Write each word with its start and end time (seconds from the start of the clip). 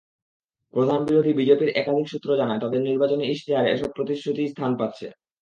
প্রধান 0.73 0.99
বিরোধী 1.07 1.31
বিজেপির 1.35 1.69
একাধিক 1.73 2.05
সূত্র 2.09 2.29
জানায়, 2.39 2.61
তাদের 2.63 2.81
নির্বাচনী 2.83 3.23
ইশতেহারে 3.25 3.69
এসব 3.71 3.89
প্রতিশ্রুতিই 3.97 4.51
স্থান 4.53 4.71
পাচ্ছে। 4.79 5.07